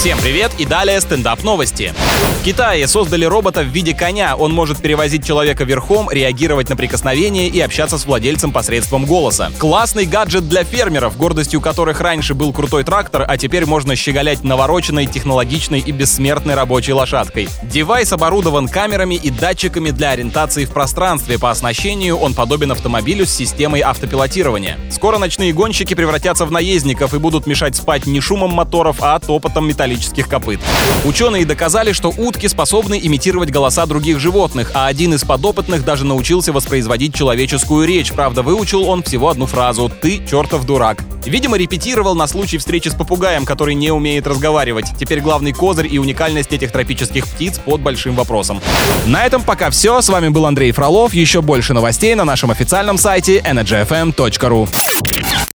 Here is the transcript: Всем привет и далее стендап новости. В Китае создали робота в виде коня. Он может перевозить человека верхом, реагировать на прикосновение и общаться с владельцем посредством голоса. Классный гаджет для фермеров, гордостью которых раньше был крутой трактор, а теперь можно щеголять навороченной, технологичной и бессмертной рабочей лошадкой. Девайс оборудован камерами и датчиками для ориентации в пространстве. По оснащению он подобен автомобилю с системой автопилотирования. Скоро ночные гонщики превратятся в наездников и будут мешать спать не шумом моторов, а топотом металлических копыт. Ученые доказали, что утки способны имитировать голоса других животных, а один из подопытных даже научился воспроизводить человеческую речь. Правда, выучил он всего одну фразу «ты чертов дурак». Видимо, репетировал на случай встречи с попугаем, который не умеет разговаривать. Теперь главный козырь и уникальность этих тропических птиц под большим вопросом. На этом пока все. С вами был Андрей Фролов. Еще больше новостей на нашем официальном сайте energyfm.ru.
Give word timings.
Всем 0.00 0.16
привет 0.16 0.52
и 0.56 0.64
далее 0.64 0.98
стендап 0.98 1.42
новости. 1.42 1.92
В 2.40 2.42
Китае 2.42 2.86
создали 2.86 3.26
робота 3.26 3.60
в 3.60 3.66
виде 3.66 3.94
коня. 3.94 4.34
Он 4.34 4.50
может 4.50 4.78
перевозить 4.78 5.26
человека 5.26 5.64
верхом, 5.64 6.10
реагировать 6.10 6.70
на 6.70 6.76
прикосновение 6.76 7.48
и 7.48 7.60
общаться 7.60 7.98
с 7.98 8.06
владельцем 8.06 8.50
посредством 8.50 9.04
голоса. 9.04 9.52
Классный 9.58 10.06
гаджет 10.06 10.48
для 10.48 10.64
фермеров, 10.64 11.18
гордостью 11.18 11.60
которых 11.60 12.00
раньше 12.00 12.32
был 12.32 12.54
крутой 12.54 12.84
трактор, 12.84 13.26
а 13.28 13.36
теперь 13.36 13.66
можно 13.66 13.94
щеголять 13.94 14.42
навороченной, 14.42 15.04
технологичной 15.04 15.80
и 15.80 15.92
бессмертной 15.92 16.54
рабочей 16.54 16.94
лошадкой. 16.94 17.50
Девайс 17.64 18.10
оборудован 18.10 18.68
камерами 18.68 19.16
и 19.16 19.28
датчиками 19.28 19.90
для 19.90 20.12
ориентации 20.12 20.64
в 20.64 20.70
пространстве. 20.70 21.38
По 21.38 21.50
оснащению 21.50 22.16
он 22.16 22.32
подобен 22.32 22.72
автомобилю 22.72 23.26
с 23.26 23.34
системой 23.34 23.82
автопилотирования. 23.82 24.78
Скоро 24.90 25.18
ночные 25.18 25.52
гонщики 25.52 25.92
превратятся 25.92 26.46
в 26.46 26.50
наездников 26.50 27.12
и 27.12 27.18
будут 27.18 27.46
мешать 27.46 27.76
спать 27.76 28.06
не 28.06 28.22
шумом 28.22 28.54
моторов, 28.54 28.96
а 29.00 29.18
топотом 29.18 29.68
металлических 29.68 29.89
копыт. 30.28 30.60
Ученые 31.04 31.44
доказали, 31.44 31.92
что 31.92 32.08
утки 32.08 32.46
способны 32.46 33.00
имитировать 33.02 33.50
голоса 33.50 33.86
других 33.86 34.20
животных, 34.20 34.72
а 34.74 34.86
один 34.86 35.14
из 35.14 35.24
подопытных 35.24 35.84
даже 35.84 36.04
научился 36.04 36.52
воспроизводить 36.52 37.14
человеческую 37.14 37.86
речь. 37.86 38.12
Правда, 38.12 38.42
выучил 38.42 38.88
он 38.88 39.02
всего 39.02 39.28
одну 39.28 39.46
фразу 39.46 39.90
«ты 40.00 40.24
чертов 40.26 40.64
дурак». 40.64 41.04
Видимо, 41.24 41.58
репетировал 41.58 42.14
на 42.14 42.26
случай 42.26 42.58
встречи 42.58 42.88
с 42.88 42.94
попугаем, 42.94 43.44
который 43.44 43.74
не 43.74 43.90
умеет 43.90 44.26
разговаривать. 44.26 44.86
Теперь 44.98 45.20
главный 45.20 45.52
козырь 45.52 45.88
и 45.90 45.98
уникальность 45.98 46.52
этих 46.52 46.72
тропических 46.72 47.26
птиц 47.26 47.58
под 47.58 47.80
большим 47.80 48.14
вопросом. 48.14 48.60
На 49.06 49.26
этом 49.26 49.42
пока 49.42 49.70
все. 49.70 50.00
С 50.00 50.08
вами 50.08 50.28
был 50.28 50.46
Андрей 50.46 50.72
Фролов. 50.72 51.12
Еще 51.12 51.42
больше 51.42 51.74
новостей 51.74 52.14
на 52.14 52.24
нашем 52.24 52.50
официальном 52.50 52.96
сайте 52.96 53.38
energyfm.ru. 53.40 54.68